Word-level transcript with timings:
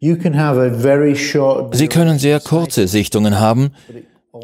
Sie 0.00 1.88
können 1.88 2.18
sehr 2.18 2.40
kurze 2.40 2.86
Sichtungen 2.86 3.40
haben, 3.40 3.70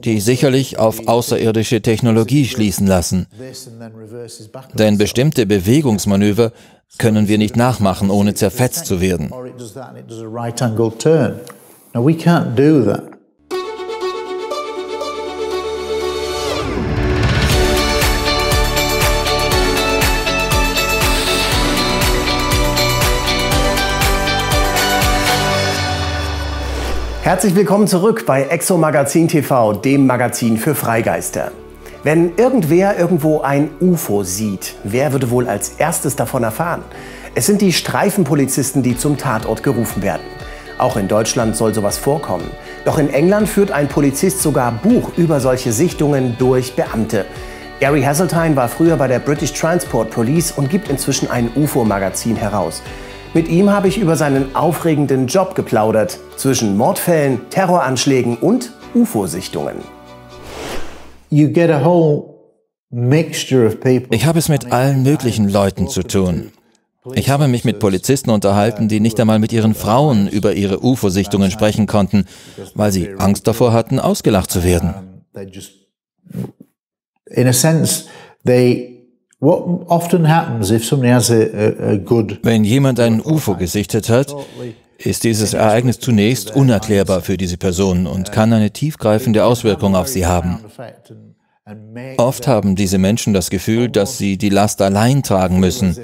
die 0.03 0.21
sicherlich 0.21 0.79
auf 0.79 1.07
außerirdische 1.07 1.81
Technologie 1.81 2.47
schließen 2.47 2.87
lassen. 2.87 3.27
Denn 4.75 4.99
bestimmte 4.99 5.47
Bewegungsmanöver 5.47 6.53
können 6.99 7.29
wir 7.29 7.39
nicht 7.39 7.57
nachmachen, 7.57 8.11
ohne 8.11 8.35
zerfetzt 8.35 8.87
zu 8.87 9.01
werden. 9.01 9.31
Herzlich 27.25 27.55
willkommen 27.55 27.87
zurück 27.87 28.25
bei 28.27 28.43
Exo 28.43 28.77
Magazin 28.77 29.29
TV, 29.29 29.73
dem 29.73 30.07
Magazin 30.07 30.59
für 30.59 30.75
Freigeister. 30.75 31.53
Wenn 32.03 32.37
irgendwer 32.37 32.99
irgendwo 32.99 33.41
ein 33.41 33.71
UFO 33.81 34.23
sieht, 34.25 34.75
wer 34.85 35.11
würde 35.13 35.31
wohl 35.31 35.49
als 35.49 35.71
erstes 35.79 36.17
davon 36.17 36.43
erfahren? 36.43 36.83
Es 37.35 37.47
sind 37.47 37.63
die 37.63 37.73
Streifenpolizisten, 37.73 38.83
die 38.83 38.99
zum 38.99 39.17
Tatort 39.17 39.63
gerufen 39.63 40.03
werden. 40.03 40.21
Auch 40.77 40.99
in 40.99 41.09
Deutschland 41.09 41.57
soll 41.57 41.73
sowas 41.73 41.97
vorkommen. 41.97 42.51
Doch 42.85 42.99
in 42.99 43.09
England 43.09 43.49
führt 43.49 43.73
ein 43.73 43.89
Polizist 43.89 44.43
sogar 44.43 44.73
Buch 44.73 45.13
über 45.17 45.41
solche 45.41 45.73
Sichtungen 45.73 46.37
durch 46.39 46.77
Beamte. 46.77 47.25
Gary 47.81 48.03
Hasseltine 48.03 48.55
war 48.55 48.69
früher 48.69 48.97
bei 48.97 49.09
der 49.09 49.19
British 49.19 49.55
Transport 49.55 50.11
Police 50.11 50.53
und 50.53 50.69
gibt 50.69 50.91
inzwischen 50.91 51.31
ein 51.31 51.49
UFO-Magazin 51.57 52.37
heraus. 52.37 52.83
Mit 53.35 53.49
ihm 53.49 53.69
habe 53.69 53.89
ich 53.89 53.99
über 53.99 54.15
seinen 54.15 54.55
aufregenden 54.55 55.27
Job 55.27 55.57
geplaudert 55.57 56.21
zwischen 56.37 56.77
Mordfällen, 56.77 57.41
Terroranschlägen 57.51 58.37
und 58.37 58.73
UFO-Sichtungen. 58.95 59.79
Ich 61.31 61.47
habe 64.27 64.39
es 64.39 64.49
mit 64.49 64.73
allen 64.73 65.03
möglichen 65.03 65.49
Leuten 65.49 65.89
zu 65.89 66.05
tun. 66.05 66.53
Ich 67.15 67.29
habe 67.29 67.49
mich 67.49 67.65
mit 67.65 67.81
Polizisten 67.81 68.31
unterhalten, 68.31 68.87
die 68.87 69.01
nicht 69.01 69.19
einmal 69.19 69.41
mit 69.41 69.53
ihren 69.53 69.75
Frauen 69.75 70.29
über 70.29 70.53
ihre 70.55 70.85
UFO-Sichtungen 70.85 71.51
sprechen 71.51 71.89
konnten, 71.89 72.27
weil 72.77 72.93
sie 72.93 73.17
Angst 73.19 73.49
davor 73.49 73.73
hatten, 73.73 73.99
ausgelacht 73.99 74.53
zu 74.53 74.63
werden. 74.63 75.25
In 77.27 77.49
a 77.49 77.53
sense, 77.53 78.05
they 78.47 78.94
wenn 82.43 82.65
jemand 82.65 82.99
ein 83.01 83.21
UFO 83.21 83.55
gesichtet 83.57 84.09
hat, 84.09 84.35
ist 84.99 85.25
dieses 85.25 85.55
Ereignis 85.55 86.01
zunächst 86.01 86.55
unerklärbar 86.55 87.21
für 87.21 87.37
diese 87.37 87.59
Person 87.59 88.07
und 88.07 88.33
kann 88.33 88.53
eine 88.53 88.71
tiefgreifende 88.71 89.45
Auswirkung 89.45 89.97
auf 89.97 90.09
sie 90.09 90.25
haben. 90.25 90.61
Oft 92.19 92.47
haben 92.47 92.77
diese 92.77 92.99
Menschen 92.99 93.33
das 93.33 93.49
Gefühl, 93.49 93.89
dass 93.89 94.19
sie 94.19 94.37
die 94.37 94.51
Last 94.51 94.83
allein 94.83 95.23
tragen 95.23 95.61
müssen, 95.61 95.97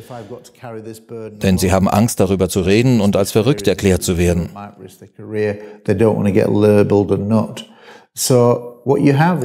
denn 1.42 1.58
sie 1.58 1.70
haben 1.70 1.88
Angst 1.88 2.18
darüber 2.20 2.48
zu 2.48 2.60
reden 2.60 3.00
und 3.00 3.14
als 3.14 3.32
verrückt 3.32 3.68
erklärt 3.68 4.02
zu 4.02 4.16
werden. 4.16 4.48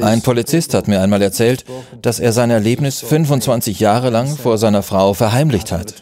Ein 0.02 0.22
Polizist 0.22 0.74
hat 0.74 0.88
mir 0.88 1.00
einmal 1.00 1.22
erzählt, 1.22 1.64
dass 2.02 2.20
er 2.20 2.32
sein 2.32 2.50
Erlebnis 2.50 3.00
25 3.00 3.80
Jahre 3.80 4.10
lang 4.10 4.28
vor 4.28 4.58
seiner 4.58 4.82
Frau 4.82 5.14
verheimlicht 5.14 5.72
hat. 5.72 5.94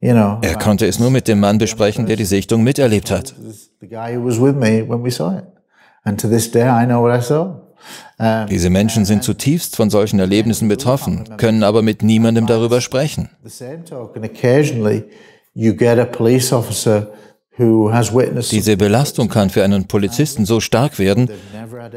Er 0.00 0.56
konnte 0.58 0.86
es 0.86 0.98
nur 0.98 1.10
mit 1.10 1.28
dem 1.28 1.40
Mann 1.40 1.58
besprechen, 1.58 2.06
der 2.06 2.16
die 2.16 2.24
Sichtung 2.24 2.62
miterlebt 2.62 3.10
hat. 3.10 3.34
Diese 8.48 8.70
Menschen 8.70 9.04
sind 9.04 9.22
zutiefst 9.22 9.76
von 9.76 9.90
solchen 9.90 10.18
Erlebnissen 10.18 10.68
betroffen, 10.68 11.36
können 11.36 11.62
aber 11.62 11.82
mit 11.82 12.02
niemandem 12.02 12.46
darüber 12.46 12.80
sprechen. 12.80 13.28
Diese 17.58 18.76
Belastung 18.76 19.28
kann 19.28 19.50
für 19.50 19.64
einen 19.64 19.86
Polizisten 19.86 20.44
so 20.44 20.60
stark 20.60 20.98
werden, 20.98 21.30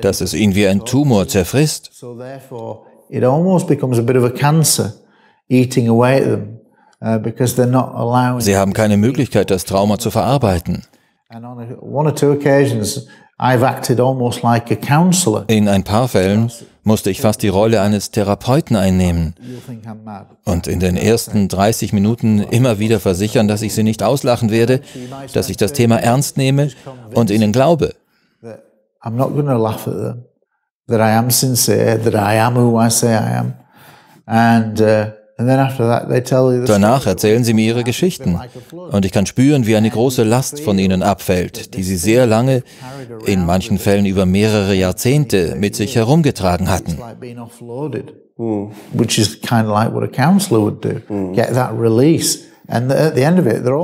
dass 0.02 0.22
es 0.22 0.34
ihn 0.34 0.56
wie 0.56 0.68
ein 0.68 0.86
Tumor 0.86 1.28
zerfrisst. 1.28 1.92
Sie 8.40 8.58
haben 8.58 8.74
keine 8.74 8.98
Möglichkeit, 8.98 9.52
das 9.52 9.66
Trauma 9.66 9.98
zu 9.98 10.12
verarbeiten. 10.12 10.84
In 15.48 15.70
ein 15.70 15.84
paar 15.84 16.08
Fällen 16.08 16.52
musste 16.84 17.10
ich 17.10 17.22
fast 17.22 17.42
die 17.44 17.50
Rolle 17.50 17.82
eines 17.82 18.12
Therapeuten 18.12 18.76
einnehmen 18.76 19.36
und 20.46 20.68
in 20.68 20.80
den 20.80 20.98
ersten 20.98 21.48
30 21.48 21.94
Minuten 21.94 22.40
immer 22.40 22.80
wieder 22.80 23.00
versichern, 23.00 23.48
dass 23.48 23.62
ich 23.62 23.74
sie 23.74 23.84
nicht 23.84 24.04
auslachen 24.04 24.50
werde, 24.50 24.82
dass 25.34 25.50
ich 25.50 25.58
das 25.58 25.74
Thema 25.74 25.98
ernst 25.98 26.38
nehme 26.38 26.70
und 27.14 27.32
ihnen 27.32 27.52
glaube. 27.52 27.94
I'm 29.02 29.16
not 29.16 29.34
going 29.34 29.46
to 29.46 29.58
laugh 29.58 29.88
at 29.88 29.94
them, 29.94 30.26
that 30.88 31.00
I 31.00 31.12
am 31.12 31.30
sincere, 31.30 31.98
that 32.00 32.16
I 32.16 32.38
am 32.38 32.56
who 32.56 32.78
I 32.78 32.90
say 32.90 33.14
I 33.14 33.38
am. 33.38 33.54
And 34.26 34.82
uh, 34.82 35.12
Danach 36.66 37.08
erzählen 37.08 37.44
sie 37.46 37.54
mir 37.54 37.66
ihre 37.68 37.84
Geschichten. 37.86 38.40
Und 38.92 39.06
ich 39.06 39.14
kann 39.14 39.26
spüren, 39.26 39.66
wie 39.66 39.78
eine 39.78 39.90
große 39.90 40.24
Last 40.24 40.60
von 40.60 40.78
ihnen 40.78 41.02
abfällt, 41.02 41.76
die 41.76 41.84
sie 41.84 41.96
sehr 41.96 42.26
lange, 42.26 42.64
in 43.26 43.46
manchen 43.46 43.78
Fällen 43.78 44.06
über 44.06 44.26
mehrere 44.26 44.74
Jahrzehnte, 44.74 45.56
mit 45.56 45.76
sich 45.76 45.96
herumgetragen 45.96 46.70
hatten. 46.70 46.98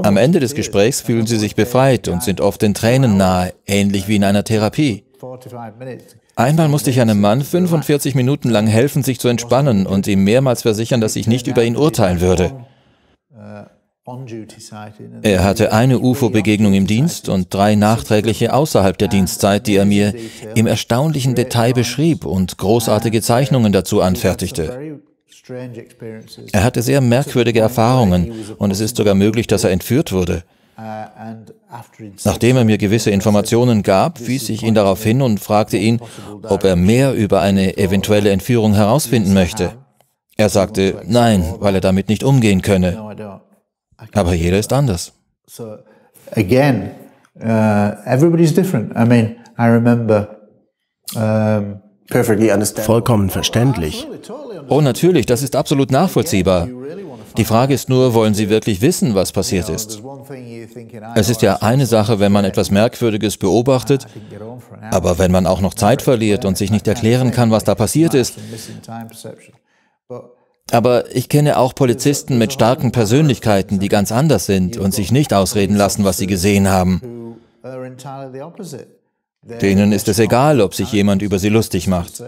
Am 0.03 0.17
Ende 0.17 0.39
des 0.39 0.55
Gesprächs 0.55 1.01
fühlen 1.01 1.25
sie 1.25 1.37
sich 1.37 1.55
befreit 1.55 2.07
und 2.09 2.22
sind 2.22 2.41
oft 2.41 2.61
den 2.61 2.73
Tränen 2.73 3.17
nahe, 3.17 3.53
ähnlich 3.66 4.07
wie 4.09 4.17
in 4.17 4.25
einer 4.25 4.43
Therapie. 4.43 5.05
Einmal 6.38 6.68
musste 6.68 6.90
ich 6.90 7.00
einem 7.00 7.22
Mann 7.22 7.41
45 7.41 8.13
Minuten 8.13 8.50
lang 8.50 8.68
helfen, 8.68 9.03
sich 9.03 9.19
zu 9.22 9.29
entspannen 9.29 9.88
und 9.88 10.06
ihm 10.06 10.25
mehrmals 10.25 10.63
versichern, 10.63 11.00
dass 11.00 11.16
ich 11.16 11.28
nicht 11.28 11.47
über 11.47 11.63
ihn 11.63 11.78
urteilen 11.78 12.19
würde. 12.19 12.51
Er 15.22 15.44
hatte 15.44 15.72
eine 15.72 16.00
UFO-Begegnung 16.00 16.73
im 16.73 16.88
Dienst 16.88 17.29
und 17.29 17.53
drei 17.53 17.75
nachträgliche 17.75 18.53
außerhalb 18.53 18.97
der 18.97 19.07
Dienstzeit, 19.07 19.66
die 19.66 19.75
er 19.78 19.85
mir 19.85 20.13
im 20.56 20.68
erstaunlichen 20.68 21.35
Detail 21.35 21.73
beschrieb 21.73 22.25
und 22.25 22.57
großartige 22.57 23.22
Zeichnungen 23.22 23.72
dazu 23.72 24.02
anfertigte. 24.02 25.00
Er 26.52 26.63
hatte 26.63 26.81
sehr 26.81 27.02
merkwürdige 27.02 27.62
Erfahrungen 27.62 28.34
und 28.57 28.72
es 28.72 28.81
ist 28.81 28.97
sogar 28.97 29.16
möglich, 29.16 29.47
dass 29.47 29.63
er 29.63 29.72
entführt 29.72 30.12
wurde. 30.12 30.44
Nachdem 32.25 32.57
er 32.57 32.65
mir 32.65 32.77
gewisse 32.77 33.09
Informationen 33.11 33.81
gab, 33.81 34.19
wies 34.19 34.49
ich 34.49 34.63
ihn 34.63 34.73
darauf 34.73 35.03
hin 35.03 35.21
und 35.21 35.39
fragte 35.39 35.77
ihn, 35.77 36.01
ob 36.43 36.63
er 36.63 36.75
mehr 36.75 37.13
über 37.13 37.41
eine 37.41 37.77
eventuelle 37.77 38.31
Entführung 38.31 38.73
herausfinden 38.73 39.33
möchte. 39.33 39.71
Er 40.37 40.49
sagte 40.49 41.01
nein, 41.05 41.45
weil 41.59 41.75
er 41.75 41.81
damit 41.81 42.09
nicht 42.09 42.23
umgehen 42.23 42.61
könne. 42.61 43.37
Aber 44.13 44.33
jeder 44.33 44.59
ist 44.59 44.73
anders. 44.73 45.13
Again, 46.35 46.91
uh, 47.39 47.91
everybody's 48.05 48.53
different. 48.53 48.91
I 48.95 49.05
mean, 49.05 49.35
I 49.57 49.67
remember 49.67 50.39
um, 51.15 51.81
Vollkommen 52.83 53.29
verständlich. 53.29 54.07
Oh, 54.67 54.81
natürlich, 54.81 55.25
das 55.25 55.41
ist 55.41 55.55
absolut 55.55 55.91
nachvollziehbar. 55.91 56.67
Die 57.38 57.46
Frage 57.46 57.73
ist 57.73 57.90
nur, 57.90 58.13
wollen 58.13 58.34
Sie 58.34 58.50
wirklich 58.50 58.81
wissen, 58.81 59.16
was 59.16 59.31
passiert 59.31 59.69
ist? 59.69 60.01
Es 61.16 61.29
ist 61.29 61.41
ja 61.41 61.58
eine 61.58 61.85
Sache, 61.85 62.20
wenn 62.20 62.32
man 62.32 62.46
etwas 62.46 62.72
Merkwürdiges 62.72 63.37
beobachtet, 63.37 64.05
aber 64.91 65.17
wenn 65.17 65.32
man 65.32 65.46
auch 65.46 65.61
noch 65.61 65.73
Zeit 65.73 66.02
verliert 66.02 66.46
und 66.46 66.58
sich 66.58 66.72
nicht 66.72 66.87
erklären 66.87 67.32
kann, 67.32 67.52
was 67.52 67.64
da 67.64 67.76
passiert 67.76 68.14
ist. 68.14 68.35
Aber 70.72 71.16
ich 71.16 71.29
kenne 71.29 71.58
auch 71.58 71.76
Polizisten 71.76 72.37
mit 72.37 72.53
starken 72.53 72.91
Persönlichkeiten, 72.91 73.79
die 73.79 73.88
ganz 73.88 74.11
anders 74.11 74.46
sind 74.46 74.78
und 74.78 74.93
sich 74.93 75.11
nicht 75.11 75.34
ausreden 75.34 75.76
lassen, 75.76 76.03
was 76.03 76.17
sie 76.17 76.28
gesehen 76.28 76.70
haben. 76.70 77.02
Denen 79.61 79.91
ist 79.91 80.08
es 80.08 80.20
egal, 80.20 80.61
ob 80.61 80.73
sich 80.73 80.91
jemand 80.91 81.22
über 81.22 81.38
sie 81.38 81.49
lustig 81.49 81.88
macht. 81.88 82.23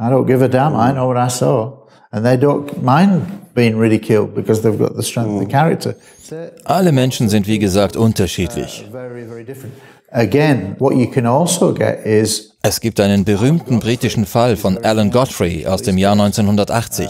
I 0.00 0.04
don't 0.04 0.26
give 0.26 0.44
a 0.44 0.48
damn, 0.48 0.74
I 0.74 0.92
know 0.92 1.08
what 1.08 1.16
I 1.16 1.28
saw. 1.28 1.88
And 2.10 2.24
they 2.24 2.36
don't 2.36 2.82
mind 2.82 3.22
character. 5.48 5.94
Alle 6.64 6.92
Menschen 6.92 7.28
sind 7.28 7.46
wie 7.46 7.58
gesagt 7.58 7.96
unterschiedlich. 7.96 8.84
Again, 10.10 10.76
what 10.78 10.94
you 10.94 11.10
can 11.10 11.26
also 11.26 11.74
get 11.74 12.04
is 12.06 12.48
es 12.62 12.80
gibt 12.80 12.98
einen 12.98 13.24
berühmten 13.24 13.78
britischen 13.78 14.26
Fall 14.26 14.56
von 14.56 14.78
Alan 14.78 15.10
Godfrey 15.10 15.66
aus 15.66 15.82
dem 15.82 15.96
Jahr 15.96 16.12
1980. 16.12 17.08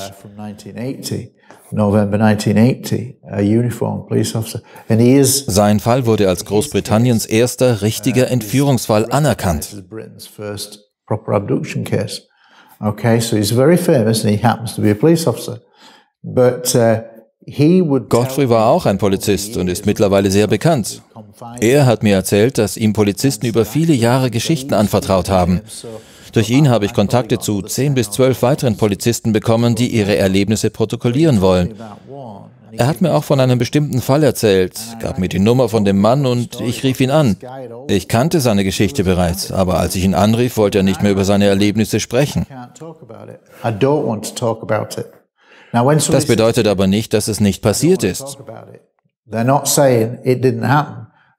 Sein 5.47 5.81
Fall 5.81 6.07
wurde 6.07 6.29
als 6.29 6.45
Großbritanniens 6.45 7.27
erster 7.27 7.83
richtiger 7.83 8.31
Entführungsfall 8.31 9.11
anerkannt. 9.11 9.85
Okay, 12.81 13.21
so 13.21 13.37
he's 13.37 13.51
very 13.51 13.77
famous 13.77 14.25
and 14.25 14.33
he 14.33 14.41
happens 14.41 14.75
to 14.77 14.83
be 14.83 14.91
a 14.91 14.95
police 14.95 15.27
officer. 15.27 15.61
Uh, 16.29 18.01
Godfrey 18.09 18.51
war 18.51 18.67
auch 18.67 18.85
ein 18.85 18.99
Polizist 18.99 19.57
und 19.57 19.69
ist 19.69 19.87
mittlerweile 19.87 20.31
sehr 20.31 20.47
bekannt. 20.47 21.03
Er 21.61 21.87
hat 21.87 22.03
mir 22.03 22.15
erzählt, 22.15 22.59
dass 22.59 22.77
ihm 22.77 22.93
Polizisten 22.93 23.47
über 23.47 23.65
viele 23.65 23.95
Jahre 23.95 24.31
Geschichten 24.31 24.75
anvertraut 24.75 25.31
haben. 25.31 25.63
Durch 26.33 26.51
ihn 26.51 26.69
habe 26.69 26.85
ich 26.85 26.93
Kontakte 26.93 27.39
zu 27.39 27.63
zehn 27.63 27.95
bis 27.95 28.11
zwölf 28.11 28.43
weiteren 28.43 28.77
Polizisten 28.77 29.33
bekommen, 29.33 29.75
die 29.75 29.89
ihre 29.89 30.17
Erlebnisse 30.17 30.69
protokollieren 30.69 31.41
wollen. 31.41 31.75
Er 32.73 32.87
hat 32.87 33.01
mir 33.01 33.15
auch 33.15 33.25
von 33.25 33.41
einem 33.41 33.59
bestimmten 33.59 34.03
Fall 34.03 34.23
erzählt, 34.23 34.79
gab 35.01 35.19
mir 35.19 35.29
die 35.29 35.39
Nummer 35.39 35.71
von 35.71 35.87
dem 35.87 35.99
Mann 35.99 36.27
und 36.27 36.61
ich 36.61 36.85
rief 36.85 37.01
ihn 37.01 37.11
an. 37.11 37.39
Ich 37.89 38.09
kannte 38.09 38.41
seine 38.41 38.63
Geschichte 38.63 39.05
bereits, 39.05 39.51
aber 39.51 39.79
als 39.79 39.97
ich 39.97 40.05
ihn 40.05 40.15
anrief, 40.15 40.59
wollte 40.59 40.79
er 40.79 40.85
nicht 40.85 41.03
mehr 41.03 41.13
über 41.13 41.25
seine 41.25 41.47
Erlebnisse 41.47 41.99
sprechen. 41.99 42.47
Das 45.73 46.27
bedeutet 46.27 46.67
aber 46.67 46.87
nicht, 46.87 47.13
dass 47.15 47.29
es 47.29 47.41
nicht 47.41 47.63
passiert 47.63 48.03
ist. 48.03 48.39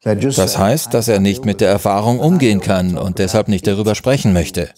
Das 0.01 0.57
heißt, 0.57 0.93
dass 0.93 1.07
er 1.09 1.19
nicht 1.19 1.45
mit 1.45 1.59
der 1.59 1.69
Erfahrung 1.69 2.19
umgehen 2.19 2.61
kann 2.61 2.97
und 2.97 3.19
deshalb 3.19 3.49
nicht 3.49 3.67
darüber 3.67 3.95
sprechen 3.95 4.31
möchte. 4.31 4.69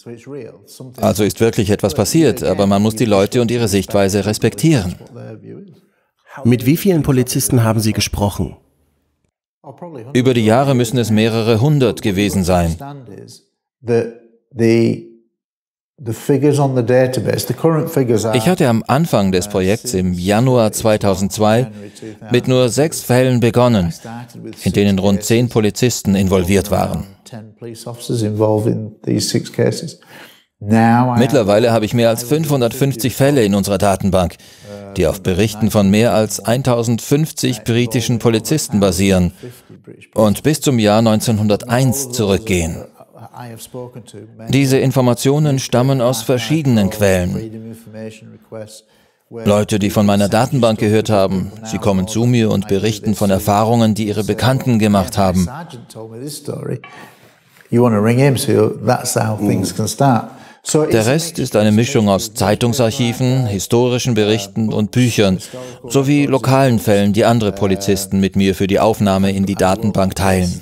Also 0.98 1.24
ist 1.24 1.39
wirklich 1.39 1.69
etwas 1.69 1.94
passiert, 1.94 2.44
aber 2.44 2.65
man 2.65 2.81
muss 2.81 2.95
die 2.95 3.06
Leute 3.06 3.42
und 3.42 3.51
ihre 3.51 3.68
Sichtweise 3.68 4.25
respektieren. 4.25 4.95
Mit 6.44 6.65
wie 6.65 6.77
vielen 6.77 7.03
Polizisten 7.03 7.63
haben 7.63 7.81
Sie 7.81 7.94
gesprochen? 7.94 8.57
Über 10.13 10.33
die 10.33 10.45
Jahre 10.45 10.74
müssen 10.74 10.98
es 10.98 11.12
mehrere 11.12 11.62
hundert 11.62 12.01
gewesen 12.01 12.44
sein. 12.44 12.77
Ich 18.33 18.48
hatte 18.48 18.68
am 18.68 18.83
Anfang 18.88 19.31
des 19.31 19.48
Projekts 19.48 19.94
im 19.94 20.13
Januar 20.13 20.71
2002 20.71 21.68
mit 22.31 22.48
nur 22.48 22.69
sechs 22.69 23.01
Fällen 23.01 23.39
begonnen, 23.39 23.94
in 24.63 24.74
denen 24.74 24.98
rund 24.98 25.24
zehn 25.24 25.50
Polizisten 25.50 26.15
involviert 26.15 26.71
waren. 26.71 27.06
Mittlerweile 30.59 31.71
habe 31.71 31.86
ich 31.86 31.94
mehr 31.94 32.09
als 32.09 32.24
550 32.24 33.15
Fälle 33.15 33.44
in 33.44 33.53
unserer 33.53 33.77
Datenbank, 33.77 34.38
die 34.98 35.07
auf 35.07 35.21
Berichten 35.21 35.71
von 35.71 35.89
mehr 35.89 36.13
als 36.13 36.39
1050 36.39 37.63
britischen 37.63 38.19
Polizisten 38.19 38.80
basieren 38.80 39.33
und 40.15 40.44
bis 40.44 40.62
zum 40.62 40.77
Jahr 40.80 41.00
1901 41.00 42.12
zurückgehen. 42.12 42.86
Diese 44.50 44.78
Informationen 44.78 45.60
stammen 45.60 46.02
aus 46.02 46.22
verschiedenen 46.22 46.90
Quellen. 46.90 47.76
Leute, 49.30 49.80
die 49.80 49.90
von 49.90 50.06
meiner 50.06 50.28
Datenbank 50.28 50.80
gehört 50.80 51.10
haben, 51.10 51.52
sie 51.64 51.78
kommen 51.78 52.08
zu 52.08 52.26
mir 52.26 52.52
und 52.52 52.68
berichten 52.68 53.16
von 53.16 53.30
Erfahrungen, 53.30 53.96
die 53.96 54.08
ihre 54.08 54.26
Bekannten 54.26 54.78
gemacht 54.78 55.18
haben. 55.18 55.48
Der 60.92 61.06
Rest 61.06 61.40
ist 61.40 61.56
eine 61.56 61.72
Mischung 61.72 62.10
aus 62.10 62.34
Zeitungsarchiven, 62.34 63.48
historischen 63.48 64.14
Berichten 64.14 64.72
und 64.74 64.92
Büchern, 64.92 65.40
sowie 65.88 66.26
lokalen 66.26 66.80
Fällen, 66.80 67.14
die 67.14 67.24
andere 67.24 67.54
Polizisten 67.54 68.20
mit 68.20 68.36
mir 68.36 68.54
für 68.54 68.68
die 68.68 68.82
Aufnahme 68.82 69.32
in 69.32 69.46
die 69.46 69.56
Datenbank 69.56 70.16
teilen 70.16 70.62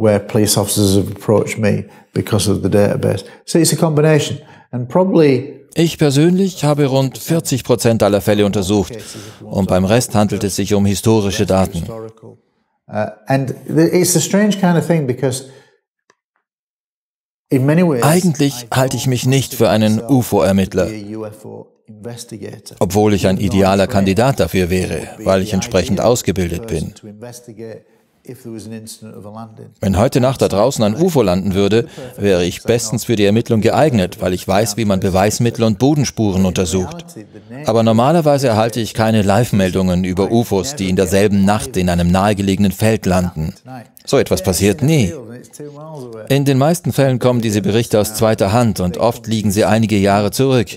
where 0.00 0.18
police 0.18 0.56
officers 0.56 0.96
have 0.96 1.10
approached 1.10 1.58
me 1.58 1.84
because 2.14 2.50
of 2.50 2.62
the 2.62 2.68
database. 2.68 3.24
So 3.44 3.58
it's 3.58 3.72
a 3.72 3.76
combination. 3.76 4.38
And 4.72 4.88
probably 4.88 5.60
ich 5.74 5.98
persönlich 5.98 6.64
habe 6.64 6.86
rund 6.86 7.18
40 7.18 7.62
Prozent 7.62 8.02
aller 8.02 8.20
Fälle 8.20 8.44
untersucht 8.44 8.92
und 9.44 9.68
beim 9.68 9.84
Rest 9.84 10.14
handelt 10.14 10.42
es 10.42 10.56
sich 10.56 10.74
um 10.74 10.84
historische 10.84 11.46
Daten. 11.46 11.84
Eigentlich 18.02 18.66
halte 18.72 18.96
ich 18.96 19.06
mich 19.06 19.26
nicht 19.26 19.54
für 19.54 19.70
einen 19.70 20.00
UFO-Ermittler, 20.02 20.88
obwohl 22.80 23.14
ich 23.14 23.26
ein 23.28 23.38
idealer 23.38 23.86
Kandidat 23.86 24.40
dafür 24.40 24.70
wäre, 24.70 25.08
weil 25.22 25.42
ich 25.42 25.52
entsprechend 25.52 26.00
ausgebildet 26.00 26.66
bin. 26.66 26.94
Wenn 29.80 29.98
heute 29.98 30.20
Nacht 30.20 30.42
da 30.42 30.48
draußen 30.48 30.84
ein 30.84 30.94
UFO 30.94 31.22
landen 31.22 31.54
würde, 31.54 31.88
wäre 32.16 32.44
ich 32.44 32.62
bestens 32.62 33.04
für 33.04 33.16
die 33.16 33.24
Ermittlung 33.24 33.60
geeignet, 33.60 34.18
weil 34.20 34.34
ich 34.34 34.46
weiß, 34.46 34.76
wie 34.76 34.84
man 34.84 35.00
Beweismittel 35.00 35.64
und 35.64 35.78
Bodenspuren 35.78 36.44
untersucht. 36.44 37.04
Aber 37.66 37.82
normalerweise 37.82 38.48
erhalte 38.48 38.80
ich 38.80 38.94
keine 38.94 39.22
Live-Meldungen 39.22 40.04
über 40.04 40.30
UFOs, 40.30 40.76
die 40.76 40.90
in 40.90 40.96
derselben 40.96 41.44
Nacht 41.44 41.76
in 41.76 41.88
einem 41.88 42.10
nahegelegenen 42.10 42.72
Feld 42.72 43.06
landen. 43.06 43.54
So 44.04 44.18
etwas 44.18 44.42
passiert 44.42 44.82
nie. 44.82 45.12
In 46.28 46.44
den 46.44 46.58
meisten 46.58 46.92
Fällen 46.92 47.18
kommen 47.18 47.40
diese 47.40 47.62
Berichte 47.62 47.98
aus 47.98 48.14
zweiter 48.14 48.52
Hand 48.52 48.80
und 48.80 48.98
oft 48.98 49.26
liegen 49.26 49.50
sie 49.50 49.64
einige 49.64 49.96
Jahre 49.96 50.30
zurück. 50.30 50.68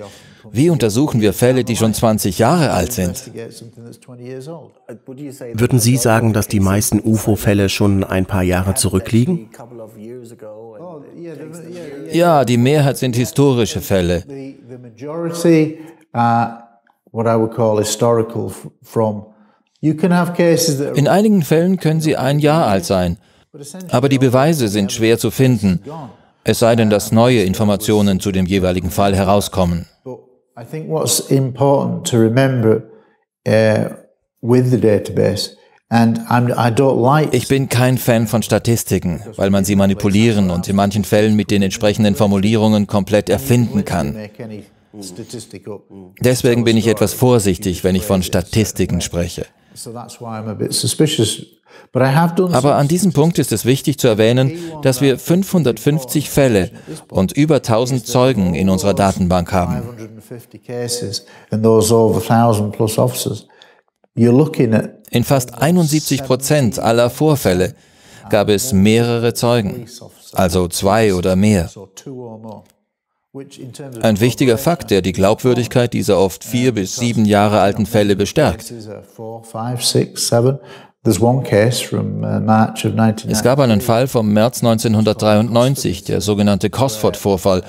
Wie 0.52 0.70
untersuchen 0.70 1.22
wir 1.22 1.34
Fälle, 1.34 1.64
die 1.64 1.76
schon 1.76 1.94
20 1.94 2.40
Jahre 2.40 2.72
alt 2.72 2.92
sind? 2.92 3.32
Würden 5.54 5.80
Sie 5.80 5.98
sagen, 5.98 6.34
dass 6.34 6.48
die 6.48 6.60
meisten 6.60 7.00
UFO-Fälle 7.00 7.70
schon 7.70 8.04
ein 8.04 8.26
paar 8.26 8.44
Jahre 8.44 8.74
zurückliegen? 8.74 9.50
Ja, 12.12 12.46
die 12.46 12.58
Mehrheit 12.58 12.98
sind 12.98 13.16
historische 13.16 13.82
Fälle. 13.82 14.24
In 20.96 21.08
einigen 21.08 21.42
Fällen 21.42 21.78
können 21.78 22.02
sie 22.02 22.18
ein 22.18 22.40
Jahr 22.40 22.68
alt 22.68 22.86
sein, 22.86 23.18
aber 23.92 24.10
die 24.10 24.20
Beweise 24.20 24.68
sind 24.68 24.92
schwer 24.92 25.18
zu 25.18 25.30
finden, 25.32 25.80
es 26.44 26.60
sei 26.60 26.76
denn, 26.76 26.90
dass 26.90 27.12
neue 27.14 27.44
Informationen 27.44 28.20
zu 28.20 28.32
dem 28.32 28.46
jeweiligen 28.46 28.92
Fall 28.92 29.16
herauskommen. 29.16 29.86
I 30.56 30.64
think 30.64 30.88
what's 30.88 31.20
important 31.32 32.06
to 32.12 32.18
remember 32.18 32.84
uh, 33.48 33.96
with 34.42 34.70
the 34.70 34.78
database 34.78 35.58
ich 37.32 37.48
bin 37.48 37.70
kein 37.70 37.98
Fan 38.00 38.26
von 38.26 38.42
Statistiken, 38.42 39.22
weil 39.36 39.52
man 39.52 39.64
sie 39.64 39.76
manipulieren 39.76 40.50
und 40.50 40.68
in 40.68 40.76
manchen 40.76 41.04
Fällen 41.04 41.36
mit 41.36 41.52
den 41.52 41.62
entsprechenden 41.62 42.16
Formulierungen 42.16 42.88
komplett 42.88 43.30
erfinden 43.30 43.86
kann. 43.86 44.16
Deswegen 46.22 46.64
bin 46.64 46.78
ich 46.78 46.88
etwas 46.88 47.14
vorsichtig, 47.14 47.84
wenn 47.84 47.96
ich 47.96 48.06
von 48.06 48.24
Statistiken 48.24 49.02
spreche. 49.02 49.46
Aber 51.94 52.76
an 52.76 52.88
diesem 52.88 53.14
Punkt 53.14 53.38
ist 53.38 53.52
es 53.52 53.66
wichtig 53.66 54.00
zu 54.00 54.08
erwähnen, 54.08 54.52
dass 54.82 55.02
wir 55.02 55.20
550 55.20 56.30
Fälle 56.30 56.72
und 57.10 57.34
über 57.34 57.58
1000 57.58 58.06
Zeugen 58.08 58.56
in 58.56 58.70
unserer 58.70 58.94
Datenbank 58.94 59.52
haben. 59.52 59.84
In 65.12 65.24
fast 65.24 65.54
71 65.54 66.24
Prozent 66.24 66.80
aller 66.80 67.10
Vorfälle 67.10 67.76
gab 68.30 68.50
es 68.50 68.74
mehrere 68.74 69.34
Zeugen, 69.34 69.86
also 70.34 70.68
zwei 70.68 71.14
oder 71.14 71.36
mehr. 71.36 71.70
Ein 74.02 74.20
wichtiger 74.20 74.60
Fakt, 74.60 74.92
der 74.92 75.02
die 75.02 75.12
Glaubwürdigkeit 75.12 75.94
dieser 75.94 76.20
oft 76.20 76.44
vier 76.44 76.72
bis 76.72 76.98
sieben 76.98 77.26
Jahre 77.26 77.62
alten 77.62 77.88
Fälle 77.88 78.16
bestärkt. 78.16 78.72
Uh, 81.06 81.34
es 83.28 83.44
gab 83.44 83.60
einen 83.60 83.82
Fall 83.82 84.08
vom 84.08 84.32
März 84.32 84.64
1993, 84.64 86.06
der 86.06 86.22
sogenannte 86.22 86.70
Cosford-Vorfall, 86.70 87.64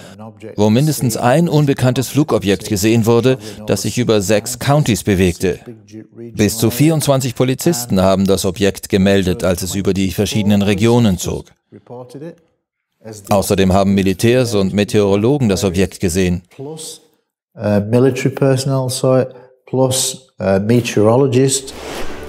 wo 0.55 0.71
mindestens 0.71 1.17
ein 1.17 1.49
unbekanntes 1.49 2.07
Flugobjekt 2.09 2.69
gesehen 2.69 3.07
wurde, 3.07 3.38
das 3.67 3.83
sich 3.83 3.99
über 3.99 4.21
sechs 4.21 4.61
Countys 4.61 5.03
bewegte. 5.03 5.59
Bis 6.14 6.59
zu 6.59 6.71
24 6.71 7.35
Polizisten 7.35 8.00
haben 8.00 8.25
das 8.29 8.45
Objekt 8.45 8.88
gemeldet, 8.88 9.43
als 9.43 9.62
es 9.62 9.75
über 9.75 9.95
die 9.95 10.12
verschiedenen 10.12 10.62
Regionen 10.62 11.19
zog. 11.19 11.47
Außerdem 13.31 13.73
haben 13.73 13.95
Militärs 13.95 14.55
und 14.55 14.73
Meteorologen 14.73 15.49
das 15.49 15.64
Objekt 15.64 15.99
gesehen. 15.99 16.43
Plus 16.50 17.00
uh, 17.57 17.81
military 17.81 18.31
personnel 18.31 18.88
saw 18.88 19.23
it, 19.23 19.29
plus 19.67 20.29
uh, 20.38 20.61
meteorologists. 20.61 21.75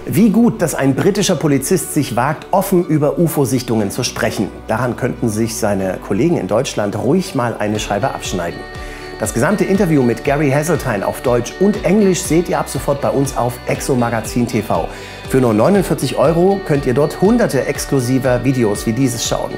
Wie 0.08 0.30
gut, 0.30 0.62
dass 0.62 0.76
ein 0.76 0.94
britischer 0.94 1.36
Polizist 1.36 1.96
sich 1.96 2.16
wagt, 2.16 2.46
offen 2.52 2.86
über 2.86 3.18
UFO-Sichtungen 3.18 3.90
zu 3.90 4.04
sprechen. 4.04 4.50
Daran 4.68 4.98
könnten 4.98 5.30
sich 5.30 5.56
seine 5.56 5.98
Kollegen 5.98 6.38
in 6.38 6.48
Deutschland 6.48 6.96
ruhig 6.96 7.34
mal 7.34 7.56
eine 7.58 7.80
Scheibe 7.80 8.14
abschneiden. 8.14 8.60
Das 9.20 9.34
gesamte 9.34 9.66
Interview 9.66 10.04
mit 10.04 10.24
Gary 10.24 10.52
Hasseltine 10.52 11.08
auf 11.08 11.22
Deutsch 11.22 11.54
und 11.60 11.84
Englisch 11.86 12.22
seht 12.22 12.50
ihr 12.50 12.60
ab 12.60 12.70
sofort 12.70 13.02
bei 13.02 13.10
uns 13.10 13.36
auf 13.36 13.58
Exomagazin 13.66 14.46
TV. 14.46 14.88
Für 15.30 15.42
nur 15.42 15.56
49 15.56 16.18
Euro 16.18 16.62
könnt 16.68 16.86
ihr 16.86 16.94
dort 16.94 17.20
hunderte 17.20 17.66
exklusiver 17.66 18.44
Videos 18.44 18.86
wie 18.86 18.94
dieses 18.94 19.28
schauen. 19.28 19.54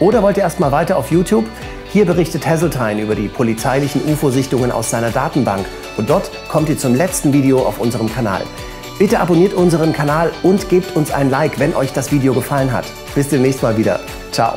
Oder 0.00 0.22
wollt 0.22 0.38
ihr 0.38 0.44
erstmal 0.44 0.72
weiter 0.72 0.96
auf 0.96 1.10
YouTube? 1.10 1.44
Hier 1.92 2.06
berichtet 2.06 2.46
Hasseltine 2.46 3.02
über 3.02 3.14
die 3.14 3.28
polizeilichen 3.28 4.00
UFO-Sichtungen 4.10 4.72
aus 4.72 4.88
seiner 4.88 5.10
Datenbank 5.10 5.66
und 5.98 6.08
dort 6.08 6.30
kommt 6.48 6.70
ihr 6.70 6.78
zum 6.78 6.94
letzten 6.94 7.34
Video 7.34 7.58
auf 7.58 7.78
unserem 7.78 8.10
Kanal. 8.10 8.40
Bitte 9.02 9.18
abonniert 9.18 9.52
unseren 9.52 9.92
Kanal 9.92 10.30
und 10.44 10.68
gebt 10.68 10.94
uns 10.94 11.10
ein 11.10 11.28
Like, 11.28 11.58
wenn 11.58 11.74
euch 11.74 11.92
das 11.92 12.12
Video 12.12 12.34
gefallen 12.34 12.72
hat. 12.72 12.84
Bis 13.16 13.26
demnächst 13.26 13.60
mal 13.60 13.76
wieder. 13.76 13.98
Ciao. 14.30 14.54